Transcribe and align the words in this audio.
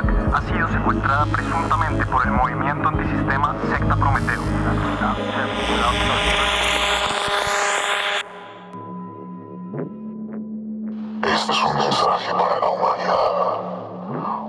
liderada 0.00 1.26
presuntamente 1.26 2.06
por 2.06 2.24
el 2.24 2.32
movimiento 2.32 2.88
antisistema 2.88 3.54
Secta 3.68 3.96
Prometeo. 3.96 4.42
Este 11.24 11.52
es 11.52 11.64
un 11.64 11.76
mensaje 11.76 12.32
para 12.32 12.60
la 12.60 12.68
humanidad, 12.70 13.60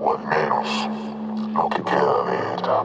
o 0.02 0.18
al 0.18 0.28
menos 0.28 0.90
lo 1.54 1.70
que 1.70 1.84
queda 1.84 2.24
de 2.24 2.36
ella. 2.54 2.78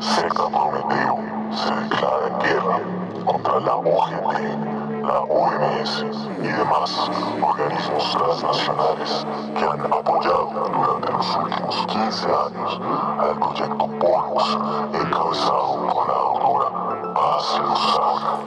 Secta 0.00 0.48
Prometeo 0.48 1.18
se 1.52 1.74
declara 1.74 2.26
en 2.26 2.38
guerra 2.40 2.80
contra 3.24 3.60
la 3.60 3.74
OGT, 3.76 4.81
la 5.02 5.20
OMS 5.20 6.04
y 6.40 6.46
demás 6.46 7.10
organismos 7.42 8.12
transnacionales 8.12 9.26
que 9.58 9.64
han 9.64 9.92
apoyado 9.92 10.70
durante 10.72 11.12
los 11.12 11.36
últimos 11.36 11.86
15 11.86 12.26
años 12.26 12.80
al 13.18 13.38
proyecto 13.38 13.86
Polvos 13.98 14.58
encabezado 14.92 15.88
por 15.92 16.08
la 16.08 16.14
doctora 16.14 17.14
Paz 17.14 17.58
Luzana. 17.58 18.38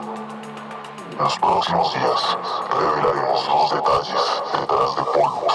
En 1.12 1.24
los 1.24 1.38
próximos 1.38 1.94
días 1.94 2.38
revelaremos 2.70 3.48
los 3.48 3.70
detalles 3.70 4.42
detrás 4.58 4.96
de 4.96 5.02
polvos 5.02 5.54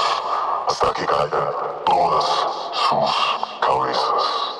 hasta 0.67 0.93
que 0.93 1.05
caigan 1.05 1.53
todas 1.85 2.25
sus 2.73 3.59
cabezas. 3.59 4.50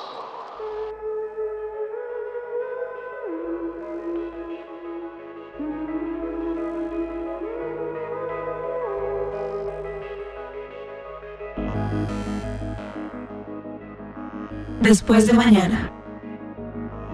Después 14.82 15.28
de 15.28 15.32
mañana. 15.32 15.92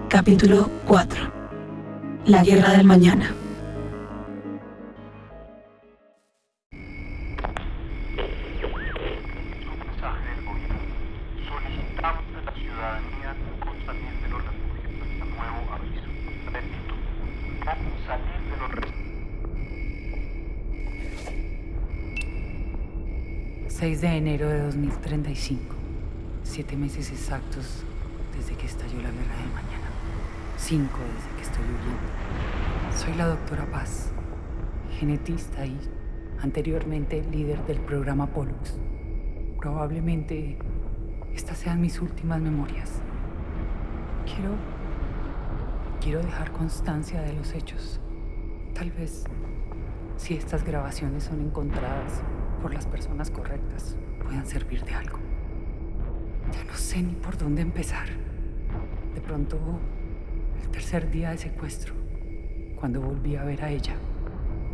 Capítulo 0.09 0.71
4. 0.87 1.21
La 2.25 2.43
guerra 2.43 2.71
del 2.71 2.83
mañana. 2.83 3.31
mensaje 9.77 10.29
del 10.35 10.45
gobierno. 10.45 10.79
Solicitamos 11.47 12.25
a 12.33 12.41
la 12.43 12.53
ciudadanía 12.53 13.35
no 13.37 13.71
salir 13.85 14.13
de 14.19 14.29
los 14.29 14.41
refugios 14.43 14.93
hasta 15.03 15.25
nuevo 15.25 15.59
aviso. 15.71 16.09
Repito, 16.51 16.93
no 17.65 17.91
salir 18.07 18.39
de 18.49 18.55
los 18.57 18.69
refugios. 18.71 18.97
6 23.67 24.01
de 24.01 24.07
enero 24.07 24.49
de 24.49 24.59
2035. 24.63 25.78
Siete 26.49 26.75
meses 26.75 27.11
exactos 27.11 27.85
desde 28.35 28.55
que 28.55 28.65
estalló 28.65 28.95
la 29.03 29.11
guerra 29.11 29.35
del 29.37 29.53
mañana. 29.53 29.87
Cinco 30.57 30.97
desde 30.97 31.35
que 31.35 31.43
estoy 31.43 31.63
huyendo. 31.63 32.97
Soy 32.97 33.13
la 33.13 33.27
doctora 33.27 33.69
Paz, 33.69 34.09
genetista 34.99 35.63
y 35.67 35.79
anteriormente 36.41 37.23
líder 37.31 37.63
del 37.67 37.79
programa 37.79 38.25
Pollux. 38.33 38.79
Probablemente 39.59 40.57
estas 41.35 41.59
sean 41.59 41.81
mis 41.81 42.01
últimas 42.01 42.41
memorias. 42.41 42.93
Quiero. 44.25 44.55
Quiero 46.01 46.23
dejar 46.23 46.51
constancia 46.51 47.21
de 47.21 47.33
los 47.33 47.53
hechos. 47.53 48.01
Tal 48.73 48.89
vez, 48.89 49.23
si 50.17 50.33
estas 50.33 50.63
grabaciones 50.63 51.25
son 51.25 51.41
encontradas 51.41 52.23
por 52.59 52.73
las 52.73 52.87
personas 52.87 53.29
correctas, 53.29 53.95
puedan 54.23 54.47
servir 54.47 54.83
de 54.83 54.95
algo. 54.95 55.18
Ya 56.51 56.63
no 56.63 56.73
sé 56.75 57.01
ni 57.01 57.13
por 57.13 57.37
dónde 57.37 57.61
empezar. 57.61 58.07
De 59.13 59.21
pronto, 59.21 59.57
el 60.61 60.69
tercer 60.69 61.09
día 61.11 61.31
de 61.31 61.37
secuestro, 61.37 61.93
cuando 62.75 63.01
volví 63.01 63.35
a 63.35 63.43
ver 63.43 63.63
a 63.63 63.69
ella, 63.69 63.95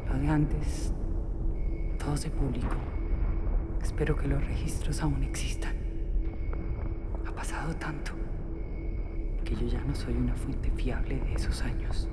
lo 0.07 0.17
de 0.17 0.27
antes, 0.27 0.93
todo 1.97 2.15
se 2.15 2.29
publicó. 2.29 2.75
Espero 3.81 4.15
que 4.15 4.27
los 4.27 4.45
registros 4.45 5.01
aún 5.01 5.23
existan. 5.23 5.75
Ha 7.25 7.31
pasado 7.31 7.75
tanto 7.75 8.11
que 9.43 9.55
yo 9.55 9.67
ya 9.67 9.83
no 9.83 9.93
soy 9.93 10.13
una 10.13 10.35
fuente 10.35 10.71
fiable 10.71 11.19
de 11.19 11.33
esos 11.33 11.61
años. 11.61 12.09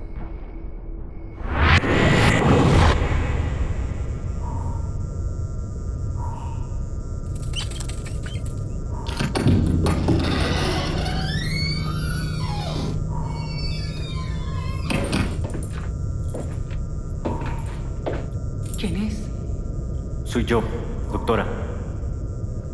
Soy 20.33 20.45
yo, 20.45 20.63
doctora. 21.11 21.45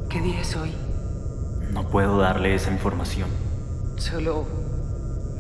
¿Qué 0.10 0.22
día 0.22 0.40
es 0.40 0.56
hoy? 0.56 0.72
No 1.74 1.90
puedo 1.90 2.18
darle 2.18 2.56
esa 2.56 2.72
información. 2.72 3.28
Solo 3.98 4.48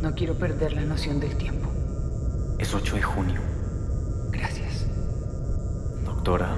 no 0.02 0.14
quiero 0.16 0.34
perder 0.34 0.74
la 0.74 0.82
noción 0.82 1.22
del 1.22 1.38
tiempo. 1.38 1.70
Es 2.58 2.74
8 2.74 2.98
de 2.98 3.02
junio. 3.02 3.40
Gracias. 4.32 4.86
Doctora, 6.04 6.58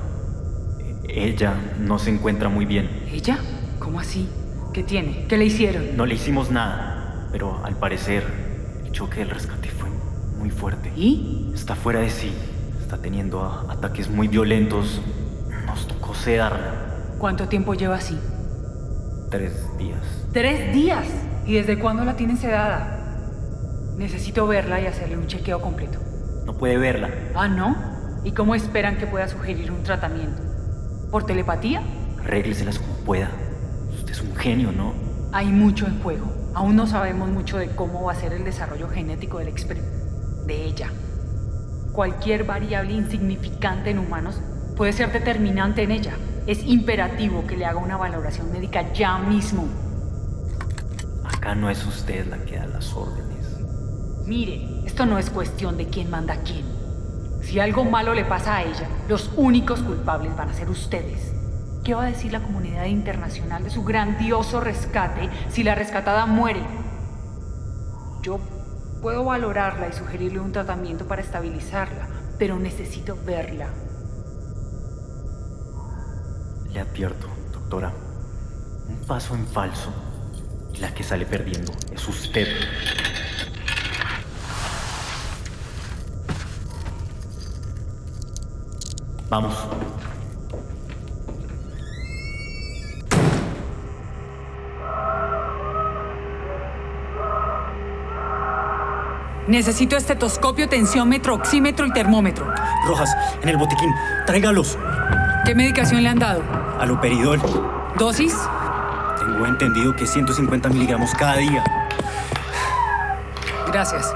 ella 1.08 1.54
no 1.78 2.00
se 2.00 2.10
encuentra 2.10 2.50
muy 2.50 2.66
bien. 2.66 2.90
¿Ella? 3.12 3.38
¿Cómo 3.78 4.00
así? 4.00 4.28
¿Qué 4.74 4.82
tiene? 4.82 5.28
¿Qué 5.28 5.38
le 5.38 5.46
hicieron? 5.46 5.96
No 5.96 6.08
le 6.08 6.16
hicimos 6.16 6.50
nada, 6.50 7.28
pero 7.32 7.64
al 7.64 7.76
parecer 7.76 8.24
el 8.84 8.92
choque 8.92 9.20
del 9.20 9.30
rescate 9.30 9.70
fue 9.70 9.92
muy 10.40 10.50
fuerte. 10.50 10.92
¿Y? 10.96 11.52
Está 11.54 11.76
fuera 11.76 12.00
de 12.00 12.10
sí. 12.10 12.34
Está 12.82 12.98
teniendo 12.98 13.44
ataques 13.70 14.10
muy 14.10 14.28
violentos. 14.28 15.02
¿Cuánto 17.18 17.48
tiempo 17.48 17.74
lleva 17.74 17.96
así? 17.96 18.16
Tres 19.32 19.76
días. 19.80 20.00
¡Tres 20.32 20.72
días! 20.72 21.08
¿Y 21.48 21.56
desde 21.56 21.80
cuándo 21.80 22.06
la 22.06 22.16
tienen 22.16 22.38
sedada? 22.38 23.96
Necesito 23.98 24.46
verla 24.46 24.80
y 24.80 24.86
hacerle 24.86 25.18
un 25.18 25.26
chequeo 25.26 25.60
completo. 25.62 25.98
No 26.46 26.54
puede 26.54 26.78
verla. 26.78 27.10
Ah, 27.34 27.48
¿no? 27.48 27.76
¿Y 28.24 28.34
cómo 28.34 28.54
esperan 28.54 28.98
que 28.98 29.08
pueda 29.08 29.28
sugerir 29.28 29.72
un 29.72 29.82
tratamiento? 29.82 30.44
¿Por 31.10 31.26
telepatía? 31.26 31.82
Arrégleselas 32.20 32.78
como 32.78 32.94
pueda. 32.98 33.32
Usted 33.98 34.12
es 34.12 34.22
un 34.22 34.36
genio, 34.36 34.72
¿no? 34.72 34.94
Hay 35.32 35.48
mucho 35.48 35.88
en 35.88 36.00
juego. 36.04 36.32
Aún 36.54 36.76
no 36.76 36.86
sabemos 36.86 37.30
mucho 37.30 37.58
de 37.58 37.70
cómo 37.70 38.04
va 38.04 38.12
a 38.12 38.16
ser 38.16 38.34
el 38.34 38.44
desarrollo 38.44 38.90
genético 38.90 39.40
del 39.40 39.48
experimento. 39.48 40.46
De 40.46 40.66
ella. 40.66 40.92
Cualquier 41.94 42.44
variable 42.44 42.94
insignificante 42.94 43.90
en 43.90 43.98
humanos 43.98 44.40
puede 44.82 44.94
ser 44.94 45.12
determinante 45.12 45.84
en 45.84 45.92
ella. 45.92 46.14
Es 46.48 46.64
imperativo 46.64 47.46
que 47.46 47.56
le 47.56 47.68
haga 47.68 47.78
una 47.78 47.98
valoración 47.98 48.52
médica 48.52 48.92
ya 48.94 49.20
mismo. 49.20 49.68
Acá 51.24 51.54
no 51.54 51.70
es 51.70 51.86
usted 51.86 52.26
la 52.26 52.40
que 52.46 52.58
da 52.58 52.66
las 52.66 52.92
órdenes. 52.96 53.60
Mire, 54.26 54.82
esto 54.84 55.06
no 55.06 55.20
es 55.20 55.30
cuestión 55.30 55.78
de 55.78 55.86
quién 55.86 56.10
manda 56.10 56.34
a 56.34 56.42
quién. 56.42 56.66
Si 57.44 57.60
algo 57.60 57.84
malo 57.86 58.16
le 58.16 58.26
pasa 58.26 58.56
a 58.56 58.64
ella, 58.64 58.90
los 59.08 59.30
únicos 59.36 59.84
culpables 59.84 60.36
van 60.36 60.50
a 60.50 60.54
ser 60.56 60.68
ustedes. 60.68 61.32
¿Qué 61.84 61.94
va 61.94 62.06
a 62.06 62.08
decir 62.08 62.32
la 62.32 62.42
comunidad 62.42 62.86
internacional 62.86 63.64
de 63.64 63.70
su 63.70 63.84
grandioso 63.84 64.62
rescate 64.62 65.30
si 65.52 65.62
la 65.62 65.76
rescatada 65.76 66.26
muere? 66.26 66.62
Yo 68.24 68.40
puedo 69.00 69.26
valorarla 69.26 69.90
y 69.90 69.94
sugerirle 69.94 70.40
un 70.40 70.52
tratamiento 70.52 71.06
para 71.06 71.22
estabilizarla, 71.22 72.08
pero 72.40 72.58
necesito 72.58 73.16
verla. 73.24 73.68
Le 76.74 76.80
advierto, 76.80 77.28
doctora, 77.52 77.92
un 78.88 78.98
paso 79.06 79.36
en 79.36 79.46
falso 79.46 79.92
y 80.74 80.78
la 80.78 80.94
que 80.94 81.04
sale 81.04 81.26
perdiendo 81.26 81.72
es 81.94 82.08
usted. 82.08 82.48
Vamos. 89.30 89.54
Necesito 99.48 99.98
estetoscopio, 99.98 100.70
tensiómetro, 100.70 101.36
oxímetro 101.36 101.86
y 101.86 101.92
termómetro. 101.92 102.50
Rojas, 102.88 103.14
en 103.42 103.50
el 103.50 103.58
botiquín. 103.58 103.90
Tráigalos. 104.26 104.78
¿Qué 105.46 105.56
medicación 105.56 106.04
le 106.04 106.10
han 106.10 106.20
dado? 106.20 106.61
Aloperidol. 106.82 107.40
¿Dosis? 107.96 108.36
Tengo 109.20 109.46
entendido 109.46 109.96
que 109.96 110.08
150 110.08 110.68
miligramos 110.70 111.12
cada 111.14 111.38
día. 111.38 111.64
Gracias. 113.68 114.12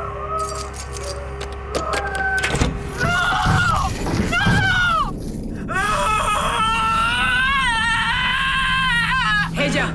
Ella. 9.56 9.94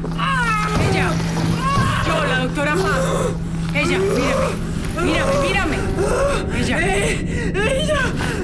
Ella. 0.92 1.10
Yo, 2.06 2.24
la 2.24 2.38
doctora 2.44 2.76
Ella, 3.74 3.98
mírame. 3.98 4.70
Mírame, 5.02 5.32
mírame. 5.42 5.76
Ella. 6.56 6.78
Eh, 6.80 7.82
ella. 7.82 8.00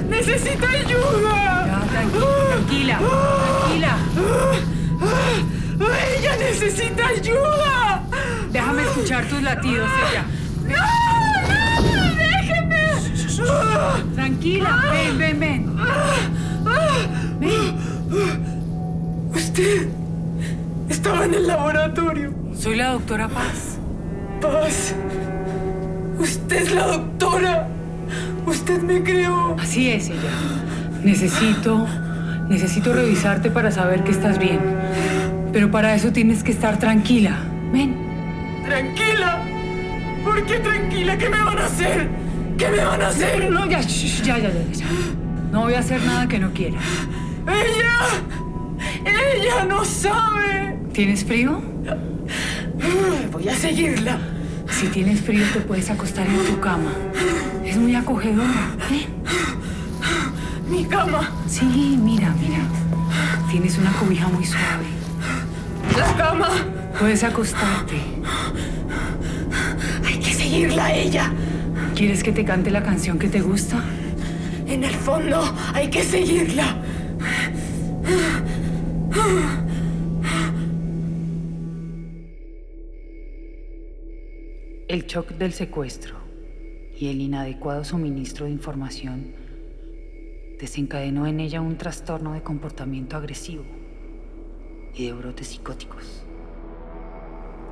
Necesito 0.09 0.67
ayuda. 0.67 1.65
Ya, 1.65 1.87
tranquila, 1.89 2.99
tranquila. 2.99 2.99
Necesita 6.59 7.07
ayuda! 7.07 8.03
Déjame 8.51 8.81
escuchar 8.83 9.25
tus 9.25 9.41
latidos, 9.43 9.89
ella. 10.09 10.25
¡No! 10.63 10.75
¡No! 11.83 12.15
¡Déjeme! 12.15 12.77
Tranquila, 14.15 14.83
ven, 14.91 15.17
ven, 15.17 15.39
ven. 15.39 15.75
Ven. 17.39 17.77
Usted 19.33 19.87
estaba 20.89 21.25
en 21.25 21.33
el 21.35 21.47
laboratorio. 21.47 22.33
Soy 22.57 22.77
la 22.77 22.93
doctora 22.93 23.27
Paz. 23.27 23.77
Paz. 24.41 24.95
Usted 26.17 26.55
es 26.55 26.71
la 26.71 26.87
doctora. 26.87 27.67
Usted 28.47 28.81
me 28.81 29.03
creó. 29.03 29.55
Así 29.59 29.91
es, 29.91 30.09
ella. 30.09 30.31
Necesito. 31.03 31.87
Necesito 32.49 32.93
revisarte 32.93 33.51
para 33.51 33.71
saber 33.71 34.03
que 34.03 34.11
estás 34.11 34.39
bien. 34.39 34.59
Pero 35.51 35.71
para 35.71 35.95
eso 35.95 36.11
tienes 36.11 36.43
que 36.43 36.51
estar 36.51 36.77
tranquila. 36.77 37.37
Ven. 37.71 37.95
Tranquila. 38.63 39.43
¿Por 40.23 40.45
qué 40.45 40.59
tranquila? 40.59 41.17
¿Qué 41.17 41.29
me 41.29 41.41
van 41.41 41.57
a 41.57 41.65
hacer? 41.65 42.09
¿Qué 42.57 42.69
me 42.69 42.83
van 42.83 43.01
a 43.01 43.07
hacer? 43.07 43.49
No, 43.49 43.65
ya, 43.65 43.81
shh, 43.81 44.23
ya, 44.23 44.37
ya, 44.37 44.51
ya. 44.51 44.85
No 45.51 45.61
voy 45.61 45.75
a 45.75 45.79
hacer 45.79 46.03
nada 46.03 46.27
que 46.27 46.39
no 46.39 46.51
quieras. 46.51 46.83
¡Ella! 47.47 47.99
¡Ella 49.05 49.65
no 49.65 49.85
sabe! 49.85 50.79
¿Tienes 50.91 51.23
frío? 51.23 51.61
Voy 53.31 53.47
a 53.47 53.55
seguirla. 53.55 54.17
Si 54.69 54.87
tienes 54.87 55.21
frío, 55.21 55.45
te 55.53 55.61
puedes 55.61 55.89
acostar 55.89 56.27
en 56.27 56.45
tu 56.45 56.59
cama. 56.59 56.91
Es 57.63 57.77
muy 57.77 57.95
acogedora. 57.95 58.75
Ven. 58.89 59.05
Mi 60.69 60.83
cama. 60.85 61.31
Sí, 61.47 61.97
mira, 62.01 62.33
mira. 62.41 62.59
Tienes 63.49 63.77
una 63.77 63.91
cobija 63.93 64.27
muy 64.27 64.43
suave. 64.43 64.96
La 65.97 66.15
cama. 66.15 66.49
Puedes 66.99 67.23
acostarte. 67.23 67.95
Hay 70.05 70.19
que 70.19 70.31
seguirla 70.31 70.85
a 70.85 70.95
ella. 70.95 71.31
¿Quieres 71.95 72.23
que 72.23 72.31
te 72.31 72.45
cante 72.45 72.69
la 72.69 72.83
canción 72.83 73.17
que 73.17 73.29
te 73.29 73.41
gusta? 73.41 73.83
En 74.67 74.83
el 74.83 74.93
fondo 74.93 75.41
hay 75.73 75.89
que 75.89 76.03
seguirla. 76.03 76.77
El 84.87 85.05
shock 85.07 85.29
del 85.31 85.51
secuestro 85.51 86.15
y 86.95 87.07
el 87.07 87.21
inadecuado 87.21 87.83
suministro 87.83 88.45
de 88.45 88.51
información 88.51 89.33
desencadenó 90.59 91.25
en 91.25 91.39
ella 91.39 91.59
un 91.61 91.77
trastorno 91.77 92.33
de 92.33 92.41
comportamiento 92.41 93.17
agresivo 93.17 93.76
y 94.97 95.05
de 95.05 95.13
brotes 95.13 95.47
psicóticos. 95.47 96.23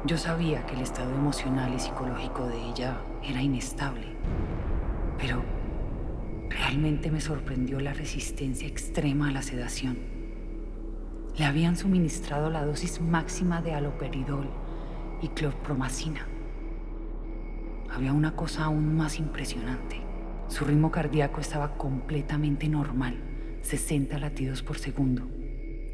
Yo 0.06 0.18
sabía 0.18 0.66
que 0.68 0.76
el 0.76 0.82
estado 0.82 1.12
emocional 1.16 1.74
y 1.74 1.80
psicológico 1.80 2.46
de 2.46 2.62
ella 2.70 3.02
era 3.24 3.42
inestable, 3.42 4.06
pero 5.18 5.44
realmente 6.50 7.10
me 7.10 7.20
sorprendió 7.20 7.80
la 7.80 7.94
resistencia 7.94 8.68
extrema 8.68 9.30
a 9.30 9.32
la 9.32 9.42
sedación. 9.42 9.98
Le 11.36 11.46
habían 11.46 11.76
suministrado 11.76 12.52
la 12.52 12.64
dosis 12.64 13.02
máxima 13.02 13.62
de 13.62 13.74
aloperidol 13.74 14.48
y 15.24 15.30
clorpromacina. 15.30 16.28
Había 17.92 18.14
una 18.14 18.36
cosa 18.36 18.66
aún 18.66 18.96
más 18.96 19.18
impresionante. 19.18 20.02
Su 20.48 20.66
ritmo 20.66 20.92
cardíaco 20.92 21.42
estaba 21.42 21.78
completamente 21.78 22.70
normal, 22.70 23.16
60 23.64 24.20
latidos 24.20 24.62
por 24.62 24.78
segundo. 24.78 25.28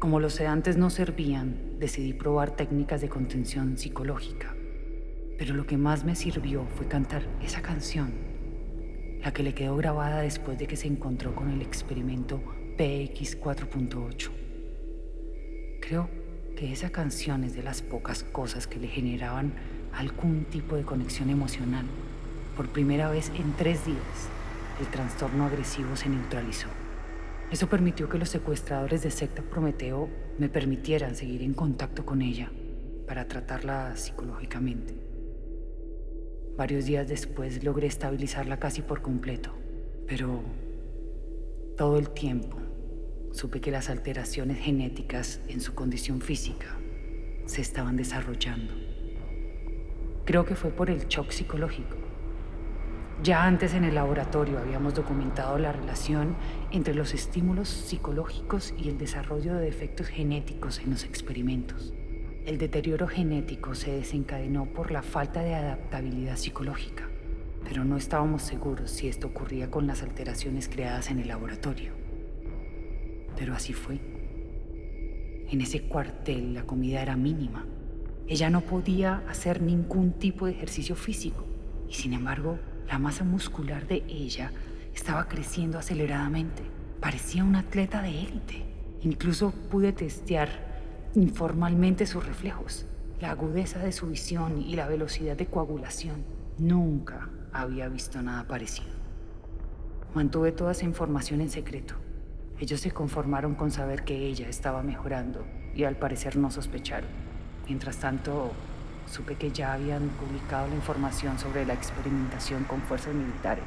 Como 0.02 0.18
los 0.18 0.32
sedantes 0.32 0.76
no 0.76 0.90
servían, 0.90 1.78
decidí 1.78 2.12
probar 2.12 2.56
técnicas 2.56 3.00
de 3.00 3.08
contención 3.08 3.78
psicológica. 3.78 4.52
Pero 5.38 5.54
lo 5.54 5.64
que 5.64 5.76
más 5.76 6.02
me 6.02 6.16
sirvió 6.16 6.66
fue 6.74 6.88
cantar 6.88 7.22
esa 7.40 7.62
canción, 7.62 8.12
la 9.22 9.32
que 9.32 9.44
le 9.44 9.54
quedó 9.54 9.76
grabada 9.76 10.20
después 10.20 10.58
de 10.58 10.66
que 10.66 10.74
se 10.74 10.88
encontró 10.88 11.36
con 11.36 11.50
el 11.50 11.62
experimento 11.62 12.42
PX 12.76 13.40
4.8. 13.40 14.30
Creo 15.80 16.10
que 16.56 16.72
esa 16.72 16.90
canción 16.90 17.44
es 17.44 17.54
de 17.54 17.62
las 17.62 17.80
pocas 17.80 18.24
cosas 18.24 18.66
que 18.66 18.80
le 18.80 18.88
generaban 18.88 19.52
algún 19.92 20.46
tipo 20.46 20.74
de 20.74 20.82
conexión 20.82 21.30
emocional. 21.30 21.86
Por 22.56 22.70
primera 22.70 23.08
vez 23.08 23.30
en 23.36 23.52
tres 23.52 23.86
días, 23.86 24.28
el 24.80 24.88
trastorno 24.88 25.46
agresivo 25.46 25.94
se 25.94 26.08
neutralizó. 26.08 26.81
Eso 27.52 27.68
permitió 27.68 28.08
que 28.08 28.16
los 28.16 28.30
secuestradores 28.30 29.02
de 29.02 29.10
secta 29.10 29.42
Prometeo 29.42 30.08
me 30.38 30.48
permitieran 30.48 31.14
seguir 31.14 31.42
en 31.42 31.52
contacto 31.52 32.06
con 32.06 32.22
ella 32.22 32.50
para 33.06 33.28
tratarla 33.28 33.94
psicológicamente. 33.94 34.94
Varios 36.56 36.86
días 36.86 37.06
después 37.08 37.62
logré 37.62 37.88
estabilizarla 37.88 38.58
casi 38.58 38.80
por 38.80 39.02
completo, 39.02 39.52
pero 40.06 40.42
todo 41.76 41.98
el 41.98 42.08
tiempo 42.08 42.56
supe 43.32 43.60
que 43.60 43.70
las 43.70 43.90
alteraciones 43.90 44.58
genéticas 44.58 45.42
en 45.46 45.60
su 45.60 45.74
condición 45.74 46.22
física 46.22 46.78
se 47.44 47.60
estaban 47.60 47.98
desarrollando. 47.98 48.72
Creo 50.24 50.46
que 50.46 50.54
fue 50.54 50.70
por 50.70 50.88
el 50.88 51.06
shock 51.06 51.32
psicológico. 51.32 52.01
Ya 53.22 53.44
antes 53.44 53.74
en 53.74 53.84
el 53.84 53.94
laboratorio 53.94 54.58
habíamos 54.58 54.94
documentado 54.94 55.56
la 55.56 55.70
relación 55.70 56.34
entre 56.72 56.92
los 56.92 57.14
estímulos 57.14 57.68
psicológicos 57.68 58.74
y 58.76 58.88
el 58.88 58.98
desarrollo 58.98 59.54
de 59.54 59.66
defectos 59.66 60.08
genéticos 60.08 60.80
en 60.80 60.90
los 60.90 61.04
experimentos. 61.04 61.94
El 62.46 62.58
deterioro 62.58 63.06
genético 63.06 63.76
se 63.76 63.92
desencadenó 63.92 64.66
por 64.66 64.90
la 64.90 65.02
falta 65.02 65.40
de 65.42 65.54
adaptabilidad 65.54 66.34
psicológica, 66.34 67.08
pero 67.62 67.84
no 67.84 67.96
estábamos 67.96 68.42
seguros 68.42 68.90
si 68.90 69.06
esto 69.06 69.28
ocurría 69.28 69.70
con 69.70 69.86
las 69.86 70.02
alteraciones 70.02 70.68
creadas 70.68 71.08
en 71.08 71.20
el 71.20 71.28
laboratorio. 71.28 71.92
Pero 73.36 73.54
así 73.54 73.72
fue. 73.72 74.00
En 75.48 75.60
ese 75.60 75.82
cuartel 75.82 76.54
la 76.54 76.64
comida 76.64 77.00
era 77.00 77.14
mínima. 77.14 77.66
Ella 78.26 78.50
no 78.50 78.62
podía 78.62 79.22
hacer 79.28 79.62
ningún 79.62 80.14
tipo 80.14 80.46
de 80.46 80.52
ejercicio 80.52 80.96
físico 80.96 81.44
y 81.88 81.94
sin 81.94 82.14
embargo 82.14 82.58
la 82.92 82.98
masa 82.98 83.24
muscular 83.24 83.86
de 83.86 84.04
ella 84.06 84.52
estaba 84.94 85.26
creciendo 85.26 85.78
aceleradamente. 85.78 86.62
Parecía 87.00 87.42
un 87.42 87.56
atleta 87.56 88.02
de 88.02 88.10
élite. 88.10 88.66
Incluso 89.00 89.52
pude 89.70 89.94
testear 89.94 90.50
informalmente 91.14 92.04
sus 92.04 92.26
reflejos, 92.26 92.84
la 93.18 93.30
agudeza 93.30 93.78
de 93.78 93.92
su 93.92 94.08
visión 94.08 94.60
y 94.60 94.76
la 94.76 94.88
velocidad 94.88 95.38
de 95.38 95.46
coagulación. 95.46 96.22
Nunca 96.58 97.30
había 97.50 97.88
visto 97.88 98.20
nada 98.20 98.46
parecido. 98.46 98.92
Mantuve 100.14 100.52
toda 100.52 100.72
esa 100.72 100.84
información 100.84 101.40
en 101.40 101.48
secreto. 101.48 101.94
Ellos 102.60 102.80
se 102.80 102.90
conformaron 102.90 103.54
con 103.54 103.70
saber 103.70 104.04
que 104.04 104.26
ella 104.26 104.50
estaba 104.50 104.82
mejorando 104.82 105.46
y 105.74 105.84
al 105.84 105.96
parecer 105.96 106.36
no 106.36 106.50
sospecharon. 106.50 107.08
Mientras 107.66 107.96
tanto, 107.96 108.52
supe 109.06 109.36
que 109.36 109.50
ya 109.50 109.72
habían 109.72 110.08
publicado 110.08 110.68
la 110.68 110.74
información 110.74 111.38
sobre 111.38 111.66
la 111.66 111.74
experimentación 111.74 112.64
con 112.64 112.80
fuerzas 112.82 113.14
militares, 113.14 113.64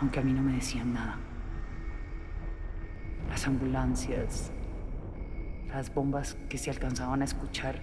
aunque 0.00 0.20
a 0.20 0.22
mí 0.22 0.32
no 0.32 0.42
me 0.42 0.54
decían 0.54 0.92
nada. 0.92 1.18
Las 3.28 3.46
ambulancias, 3.46 4.52
las 5.68 5.92
bombas 5.92 6.36
que 6.48 6.58
se 6.58 6.70
alcanzaban 6.70 7.22
a 7.22 7.24
escuchar 7.24 7.80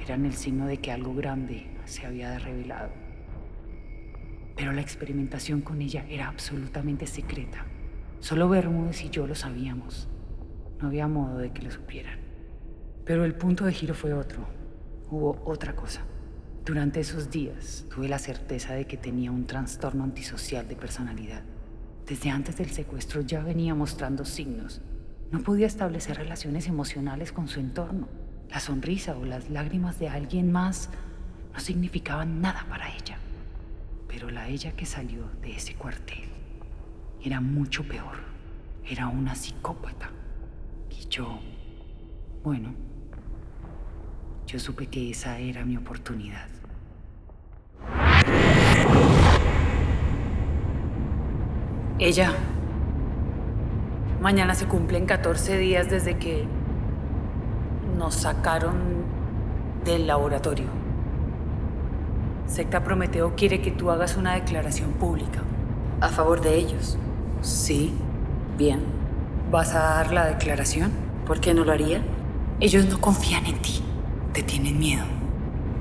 eran 0.00 0.24
el 0.24 0.32
signo 0.34 0.66
de 0.66 0.78
que 0.78 0.92
algo 0.92 1.14
grande 1.14 1.70
se 1.84 2.06
había 2.06 2.38
revelado. 2.38 2.90
Pero 4.56 4.72
la 4.72 4.80
experimentación 4.80 5.60
con 5.60 5.80
ella 5.80 6.04
era 6.08 6.28
absolutamente 6.28 7.06
secreta. 7.06 7.66
Solo 8.20 8.48
Bermúdez 8.48 9.02
y 9.04 9.10
yo 9.10 9.26
lo 9.26 9.34
sabíamos. 9.34 10.08
No 10.80 10.88
había 10.88 11.08
modo 11.08 11.38
de 11.38 11.52
que 11.52 11.62
lo 11.62 11.70
supieran. 11.70 12.18
Pero 13.04 13.24
el 13.24 13.34
punto 13.34 13.64
de 13.64 13.72
giro 13.72 13.94
fue 13.94 14.12
otro. 14.12 14.46
Hubo 15.10 15.42
otra 15.44 15.74
cosa. 15.74 16.02
Durante 16.64 17.00
esos 17.00 17.30
días 17.30 17.86
tuve 17.92 18.06
la 18.06 18.18
certeza 18.18 18.74
de 18.74 18.86
que 18.86 18.98
tenía 18.98 19.32
un 19.32 19.46
trastorno 19.46 20.04
antisocial 20.04 20.68
de 20.68 20.76
personalidad. 20.76 21.42
Desde 22.06 22.30
antes 22.30 22.58
del 22.58 22.70
secuestro 22.70 23.22
ya 23.22 23.42
venía 23.42 23.74
mostrando 23.74 24.26
signos. 24.26 24.82
No 25.30 25.40
podía 25.40 25.66
establecer 25.66 26.18
relaciones 26.18 26.68
emocionales 26.68 27.32
con 27.32 27.48
su 27.48 27.60
entorno. 27.60 28.08
La 28.50 28.60
sonrisa 28.60 29.16
o 29.16 29.24
las 29.24 29.48
lágrimas 29.48 29.98
de 29.98 30.10
alguien 30.10 30.52
más 30.52 30.90
no 31.54 31.60
significaban 31.60 32.42
nada 32.42 32.66
para 32.68 32.94
ella. 32.94 33.18
Pero 34.06 34.28
la 34.28 34.48
ella 34.48 34.72
que 34.72 34.84
salió 34.84 35.30
de 35.40 35.56
ese 35.56 35.74
cuartel 35.74 36.28
era 37.22 37.40
mucho 37.40 37.84
peor. 37.84 38.18
Era 38.84 39.08
una 39.08 39.34
psicópata. 39.34 40.10
Y 40.90 41.08
yo, 41.08 41.40
bueno, 42.42 42.74
yo 44.50 44.58
supe 44.58 44.88
que 44.88 45.10
esa 45.10 45.38
era 45.38 45.64
mi 45.64 45.76
oportunidad. 45.76 46.48
Ella. 52.00 52.32
Mañana 54.20 54.56
se 54.56 54.66
cumplen 54.66 55.06
14 55.06 55.56
días 55.56 55.88
desde 55.88 56.18
que 56.18 56.46
nos 57.96 58.16
sacaron 58.16 58.74
del 59.84 60.08
laboratorio. 60.08 60.66
Secta 62.46 62.82
Prometeo 62.82 63.36
quiere 63.36 63.62
que 63.62 63.70
tú 63.70 63.92
hagas 63.92 64.16
una 64.16 64.34
declaración 64.34 64.90
pública. 64.94 65.42
A 66.00 66.08
favor 66.08 66.40
de 66.40 66.56
ellos. 66.56 66.98
Sí. 67.40 67.94
Bien. 68.58 68.80
¿Vas 69.52 69.76
a 69.76 69.78
dar 69.78 70.12
la 70.12 70.26
declaración? 70.26 70.90
¿Por 71.24 71.40
qué 71.40 71.54
no 71.54 71.64
lo 71.64 71.70
haría? 71.70 72.02
Ellos 72.58 72.86
no 72.86 73.00
confían 73.00 73.46
en 73.46 73.62
ti. 73.62 73.84
Te 74.32 74.42
tienen 74.44 74.78
miedo. 74.78 75.04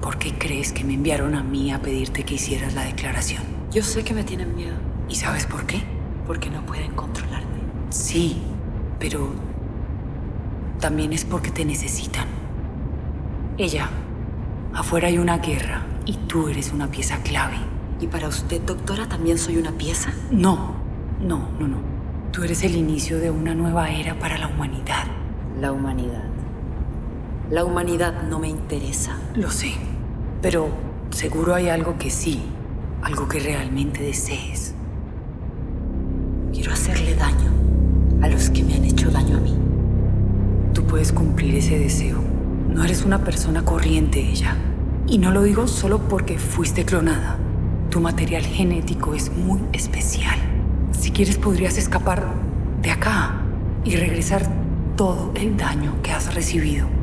¿Por 0.01 0.18
qué 0.18 0.34
crees 0.34 0.72
que 0.72 0.84
me 0.84 0.96
enviaron 0.96 1.36
a 1.36 1.44
mí 1.44 1.72
a 1.72 1.82
pedirte 1.82 2.24
que 2.24 2.36
hicieras 2.36 2.74
la 2.74 2.84
declaración? 2.84 3.44
Yo 3.72 3.84
sé 3.84 4.03
que 4.03 4.13
me 4.13 4.24
tienen 4.24 4.56
miedo. 4.56 4.75
¿Y 5.08 5.15
sabes 5.15 5.46
por 5.46 5.65
qué? 5.65 5.84
Porque 6.25 6.50
no 6.50 6.65
pueden 6.65 6.94
controlarme. 6.94 7.60
Sí, 7.89 8.41
pero 8.98 9.34
también 10.79 11.13
es 11.13 11.25
porque 11.25 11.51
te 11.51 11.63
necesitan. 11.63 12.27
Ella, 13.58 13.89
afuera 14.74 15.10
hay 15.10 15.18
una 15.18 15.38
guerra 15.38 15.86
y 16.06 16.13
tú 16.13 16.48
eres 16.48 16.72
una 16.72 16.89
pieza 16.89 17.22
clave. 17.22 17.58
¿Y 18.00 18.08
para 18.08 18.29
usted, 18.29 18.62
doctora, 18.62 19.08
también 19.08 19.38
soy 19.38 19.58
una 19.58 19.74
pieza? 19.74 20.12
No, 20.32 20.75
no, 21.22 21.50
no, 21.60 21.68
no. 21.68 21.77
Tú 22.32 22.44
eres 22.44 22.63
el 22.63 22.75
inicio 22.75 23.20
de 23.20 23.29
una 23.29 23.53
nueva 23.53 23.91
era 23.91 24.18
para 24.18 24.38
la 24.38 24.48
humanidad. 24.48 25.06
La 25.60 25.72
humanidad. 25.72 26.28
La 27.50 27.65
humanidad 27.65 28.13
no 28.29 28.38
me 28.38 28.48
interesa. 28.48 29.18
Lo 29.34 29.50
sé, 29.50 29.72
pero 30.39 30.70
seguro 31.10 31.56
hay 31.56 31.70
algo 31.70 31.98
que 31.98 32.12
sí, 32.12 32.44
algo 33.01 33.27
que 33.27 33.39
realmente 33.39 34.03
desees. 34.03 34.75
Quiero 36.53 36.72
hacerle 36.74 37.15
daño 37.15 37.51
a 38.22 38.27
los 38.29 38.51
que 38.51 38.63
me 38.63 38.75
han 38.75 38.86
hecho 38.86 39.10
daño 39.10 39.38
a 39.38 39.39
mí. 39.39 39.58
Tú 40.75 40.84
puedes 40.86 41.12
cumplir 41.12 41.56
ese 41.56 41.79
deseo. 41.79 42.20
No 42.68 42.84
eres 42.84 43.03
una 43.03 43.24
persona 43.24 43.65
corriente 43.65 44.20
ella. 44.20 44.56
Y 45.08 45.18
no 45.18 45.32
lo 45.32 45.41
digo 45.41 45.68
solo 45.68 46.08
porque 46.08 46.38
fuiste 46.38 46.86
clonada. 46.86 47.38
Tu 47.89 48.00
material 48.00 48.44
genético 48.44 49.15
es 49.15 49.36
muy 49.36 49.60
especial. 49.74 50.38
Si 50.91 51.10
quieres 51.10 51.39
podrías 51.39 51.79
escapar 51.79 52.27
de 52.84 52.91
acá 52.91 53.41
y 53.84 53.96
regresar 53.96 54.44
todo 54.96 55.32
el 55.34 55.58
daño 55.58 55.96
que 56.03 56.12
has 56.12 56.36
recibido. 56.36 56.99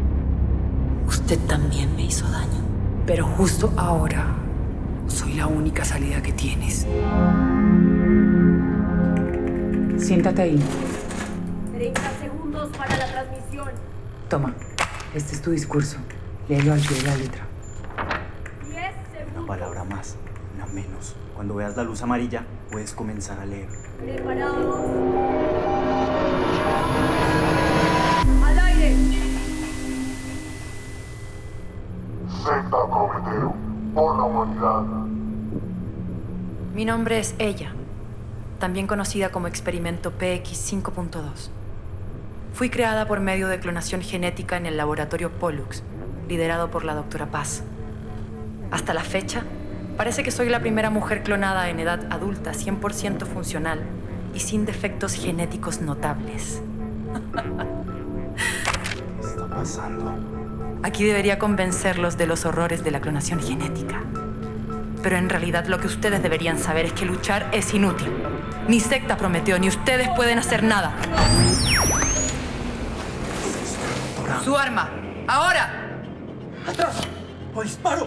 Usted 1.27 1.41
también 1.49 1.93
me 1.97 2.03
hizo 2.05 2.25
daño. 2.31 2.63
Pero 3.05 3.27
justo 3.27 3.73
ahora 3.77 4.27
soy 5.09 5.33
la 5.35 5.49
única 5.49 5.85
salida 5.85 6.23
que 6.23 6.33
tienes. 6.33 6.87
Siéntate 9.99 10.43
ahí. 10.43 10.63
30 11.75 12.01
segundos 12.23 12.77
para 12.77 12.97
la 12.97 13.07
transmisión. 13.07 13.71
Toma, 14.31 14.55
este 15.17 15.35
es 15.35 15.43
tu 15.43 15.51
discurso. 15.51 15.97
Léelo 16.49 16.73
al 16.75 16.81
pie 16.81 16.97
de 16.97 17.03
la 17.03 17.17
letra. 17.17 17.43
10 18.69 18.77
Una 18.77 19.19
segundos. 19.19 19.47
palabra 19.49 19.83
más, 19.83 20.15
una 20.55 20.67
menos. 20.67 21.17
Cuando 21.35 21.57
veas 21.57 21.77
la 21.77 21.83
luz 21.83 22.03
amarilla, 22.03 22.45
puedes 22.71 22.93
comenzar 22.93 23.41
a 23.41 23.47
leer. 23.47 23.67
Preparados. 23.99 24.81
Mi 36.87 36.93
nombre 36.93 37.19
es 37.19 37.35
Ella, 37.41 37.73
también 38.61 38.87
conocida 38.87 39.31
como 39.31 39.49
Experimento 39.49 40.13
PX 40.13 40.73
5.2. 40.73 41.51
Fui 42.55 42.71
creada 42.71 43.09
por 43.09 43.19
medio 43.19 43.49
de 43.49 43.59
clonación 43.59 44.03
genética 44.03 44.57
en 44.57 44.67
el 44.67 44.77
laboratorio 44.77 45.33
Pollux, 45.33 45.83
liderado 46.29 46.71
por 46.71 46.85
la 46.85 46.95
doctora 46.95 47.27
Paz. 47.27 47.65
Hasta 48.71 48.95
la 48.95 49.03
fecha, 49.03 49.43
parece 49.97 50.23
que 50.23 50.31
soy 50.31 50.49
la 50.49 50.61
primera 50.61 50.89
mujer 50.89 51.25
clonada 51.25 51.71
en 51.71 51.81
edad 51.81 52.07
adulta 52.09 52.53
100% 52.53 53.27
funcional 53.27 53.81
y 54.33 54.39
sin 54.39 54.65
defectos 54.65 55.15
genéticos 55.15 55.81
notables. 55.81 56.63
¿Qué 59.21 59.27
está 59.27 59.49
pasando? 59.49 60.15
Aquí 60.85 61.03
debería 61.03 61.41
convencerlos 61.41 62.17
de 62.17 62.29
los 62.29 62.47
horrores 62.47 62.85
de 62.85 62.93
la 62.93 63.01
clonación 63.01 63.41
genética. 63.41 64.05
Pero 65.03 65.17
en 65.17 65.29
realidad 65.29 65.67
lo 65.67 65.79
que 65.79 65.87
ustedes 65.87 66.23
deberían 66.23 66.59
saber 66.59 66.87
es 66.87 66.93
que 66.93 67.05
luchar 67.05 67.49
es 67.53 67.73
inútil. 67.75 68.11
Ni 68.69 68.81
secta 68.81 69.17
prometió, 69.17 69.59
ni 69.59 69.69
ustedes 69.69 70.09
pueden 70.17 70.39
hacer 70.39 70.63
nada. 70.63 70.95
¡Su 74.45 74.57
arma! 74.57 74.91
¡Ahora! 75.27 75.71
¡Oh, 77.55 77.63
disparo! 77.63 78.07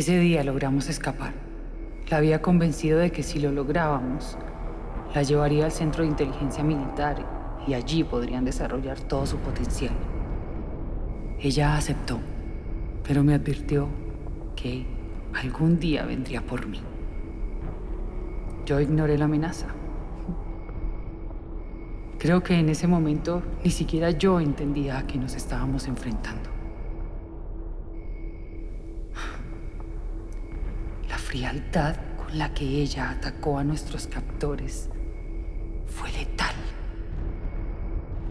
Ese 0.00 0.18
día 0.18 0.42
logramos 0.42 0.88
escapar. 0.88 1.34
La 2.08 2.16
había 2.16 2.40
convencido 2.40 2.98
de 2.98 3.12
que 3.12 3.22
si 3.22 3.38
lo 3.38 3.52
lográbamos, 3.52 4.38
la 5.14 5.22
llevaría 5.22 5.66
al 5.66 5.72
centro 5.72 6.04
de 6.04 6.08
inteligencia 6.08 6.64
militar 6.64 7.62
y 7.66 7.74
allí 7.74 8.02
podrían 8.02 8.46
desarrollar 8.46 8.98
todo 8.98 9.26
su 9.26 9.36
potencial. 9.36 9.92
Ella 11.38 11.76
aceptó, 11.76 12.18
pero 13.06 13.22
me 13.22 13.34
advirtió 13.34 13.88
que 14.56 14.86
algún 15.34 15.78
día 15.78 16.06
vendría 16.06 16.40
por 16.40 16.66
mí. 16.66 16.80
Yo 18.64 18.80
ignoré 18.80 19.18
la 19.18 19.26
amenaza. 19.26 19.66
Creo 22.18 22.42
que 22.42 22.54
en 22.54 22.70
ese 22.70 22.86
momento 22.86 23.42
ni 23.62 23.70
siquiera 23.70 24.12
yo 24.12 24.40
entendía 24.40 24.96
a 24.96 25.06
qué 25.06 25.18
nos 25.18 25.34
estábamos 25.34 25.86
enfrentando. 25.88 26.59
La 31.50 31.56
frialdad 31.56 31.96
con 32.16 32.38
la 32.38 32.54
que 32.54 32.64
ella 32.64 33.10
atacó 33.10 33.58
a 33.58 33.64
nuestros 33.64 34.06
captores 34.06 34.88
fue 35.88 36.08
letal. 36.12 36.54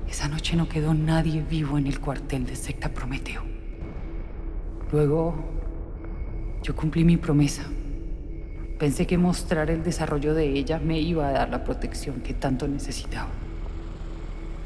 Esa 0.07 0.29
noche 0.29 0.55
no 0.55 0.69
quedó 0.69 0.93
nadie 0.93 1.41
vivo 1.41 1.77
en 1.77 1.87
el 1.87 1.99
cuartel 1.99 2.45
de 2.45 2.55
secta 2.55 2.93
Prometeo. 2.93 3.41
Luego, 4.93 5.35
yo 6.63 6.73
cumplí 6.77 7.03
mi 7.03 7.17
promesa. 7.17 7.63
Pensé 8.77 9.05
que 9.05 9.17
mostrar 9.17 9.69
el 9.69 9.83
desarrollo 9.83 10.33
de 10.33 10.53
ella 10.53 10.79
me 10.79 11.01
iba 11.01 11.27
a 11.27 11.31
dar 11.31 11.49
la 11.49 11.65
protección 11.65 12.21
que 12.21 12.33
tanto 12.33 12.69
necesitaba. 12.69 13.31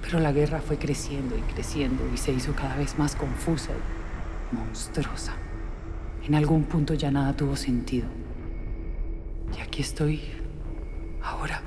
Pero 0.04 0.20
la 0.20 0.32
guerra 0.32 0.62
fue 0.62 0.78
creciendo 0.78 1.36
y 1.36 1.42
creciendo 1.54 2.04
y 2.14 2.18
se 2.18 2.32
hizo 2.32 2.54
cada 2.54 2.76
vez 2.76 3.00
más 3.00 3.16
confusa 3.16 3.72
y 4.52 4.56
monstruosa. 4.56 5.34
En 6.28 6.36
algún 6.36 6.66
punto 6.66 6.94
ya 6.94 7.10
nada 7.10 7.36
tuvo 7.36 7.56
sentido. 7.56 8.23
Y 9.58 9.62
aquí 9.62 9.82
estoy, 9.82 10.22
ahora, 11.22 11.62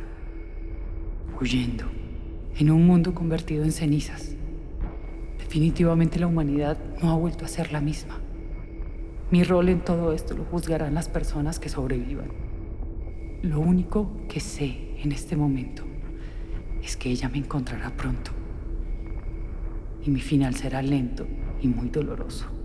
huyendo, 1.40 1.84
en 2.58 2.70
un 2.70 2.86
mundo 2.86 3.14
convertido 3.14 3.64
en 3.64 3.72
cenizas. 3.72 4.34
Definitivamente 5.38 6.18
la 6.18 6.26
humanidad 6.26 6.78
no 7.02 7.10
ha 7.10 7.16
vuelto 7.16 7.44
a 7.44 7.48
ser 7.48 7.72
la 7.72 7.80
misma. 7.80 8.18
Mi 9.30 9.44
rol 9.44 9.68
en 9.68 9.80
todo 9.80 10.12
esto 10.12 10.34
lo 10.36 10.44
juzgarán 10.44 10.94
las 10.94 11.08
personas 11.08 11.58
que 11.58 11.68
sobrevivan. 11.68 12.30
Lo 13.42 13.60
único 13.60 14.10
que 14.28 14.40
sé 14.40 14.94
en 15.02 15.12
este 15.12 15.36
momento 15.36 15.84
es 16.82 16.96
que 16.96 17.10
ella 17.10 17.28
me 17.28 17.38
encontrará 17.38 17.90
pronto. 17.96 18.30
Y 20.04 20.10
mi 20.10 20.20
final 20.20 20.54
será 20.54 20.82
lento 20.82 21.26
y 21.60 21.68
muy 21.68 21.88
doloroso. 21.88 22.55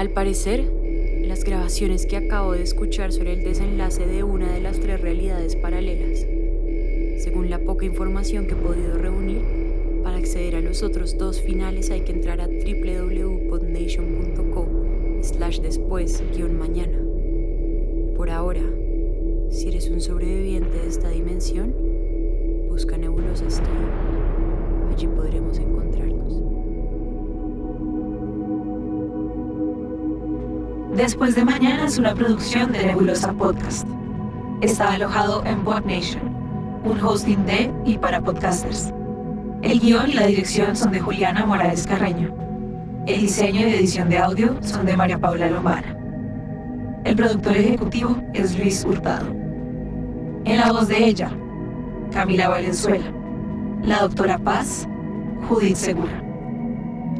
Al 0.00 0.08
parecer, 0.08 0.64
las 1.26 1.44
grabaciones 1.44 2.06
que 2.06 2.16
acabo 2.16 2.52
de 2.52 2.62
escuchar 2.62 3.12
son 3.12 3.26
el 3.26 3.44
desenlace 3.44 4.06
de 4.06 4.22
una 4.22 4.50
de 4.50 4.62
las 4.62 4.80
tres 4.80 4.98
realidades 4.98 5.56
paralelas. 5.56 6.26
Según 7.22 7.50
la 7.50 7.58
poca 7.58 7.84
información 7.84 8.46
que 8.46 8.54
he 8.54 8.56
podido 8.56 8.96
reunir, 8.96 9.42
para 10.02 10.16
acceder 10.16 10.56
a 10.56 10.62
los 10.62 10.82
otros 10.82 11.18
dos 11.18 11.42
finales 11.42 11.90
hay 11.90 12.00
que 12.00 12.12
entrar 12.12 12.40
a 12.40 12.46
www.podnation.co 12.46 14.68
slash 15.20 15.60
después 15.60 16.22
guion 16.34 16.58
mañana. 16.58 16.98
Por 18.16 18.30
ahora, 18.30 18.62
si 19.50 19.68
eres 19.68 19.90
un 19.90 20.00
sobreviviente 20.00 20.78
de 20.78 20.88
esta 20.88 21.10
dimensión, 21.10 21.74
busca 22.70 22.96
Nebulosa 22.96 23.50
Studio. 23.50 23.90
Allí 24.90 25.06
podremos 25.08 25.58
encontrarnos. 25.58 26.69
Después 30.94 31.36
de 31.36 31.44
mañana 31.44 31.86
es 31.86 31.98
una 31.98 32.14
producción 32.14 32.72
de 32.72 32.84
Nebulosa 32.84 33.32
Podcast. 33.32 33.86
Está 34.60 34.92
alojado 34.94 35.44
en 35.46 35.62
PodNation, 35.62 36.20
un 36.84 37.00
hosting 37.00 37.46
de 37.46 37.72
y 37.84 37.96
para 37.96 38.20
podcasters. 38.20 38.92
El 39.62 39.78
guion 39.78 40.10
y 40.10 40.14
la 40.14 40.26
dirección 40.26 40.74
son 40.74 40.90
de 40.90 40.98
Juliana 40.98 41.46
Morales 41.46 41.86
Carreño. 41.86 42.34
El 43.06 43.20
diseño 43.20 43.60
y 43.60 43.72
edición 43.72 44.08
de 44.08 44.18
audio 44.18 44.56
son 44.62 44.84
de 44.84 44.96
María 44.96 45.18
Paula 45.18 45.48
Lombana. 45.48 45.96
El 47.04 47.14
productor 47.14 47.56
ejecutivo 47.56 48.16
es 48.34 48.58
Luis 48.58 48.84
Hurtado. 48.84 49.28
En 50.44 50.56
la 50.56 50.72
voz 50.72 50.88
de 50.88 51.04
ella, 51.06 51.30
Camila 52.12 52.48
Valenzuela. 52.48 53.12
La 53.84 54.00
doctora 54.00 54.38
Paz, 54.38 54.88
Judith 55.48 55.76
Segura. 55.76 56.22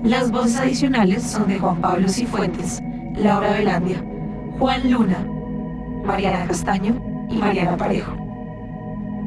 Las 0.02 0.32
voces 0.32 0.56
adicionales 0.58 1.22
son 1.22 1.46
de 1.46 1.58
Juan 1.58 1.80
Pablo 1.80 2.08
Cifuentes, 2.08 2.82
Laura 3.22 3.52
Velandia, 3.52 4.02
Juan 4.58 4.90
Luna, 4.90 5.18
Mariana 6.06 6.46
Castaño 6.46 6.94
y 7.28 7.36
Mariana 7.36 7.76
Parejo. 7.76 8.12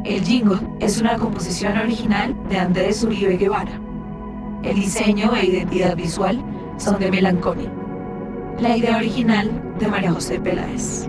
El 0.04 0.24
jingle 0.24 0.58
es 0.80 1.00
una 1.00 1.16
composición 1.18 1.78
original 1.78 2.36
de 2.50 2.58
Andrés 2.58 3.04
Uribe 3.04 3.38
Guevara. 3.38 3.80
El 4.64 4.76
diseño 4.76 5.36
e 5.36 5.46
identidad 5.46 5.96
visual 5.96 6.44
son 6.78 7.00
de 7.00 7.12
Melanconi. 7.12 7.70
La 8.60 8.76
idea 8.76 8.98
original 8.98 9.52
de 9.78 9.88
María 9.88 10.12
José 10.12 10.40
Peláez. 10.40 11.08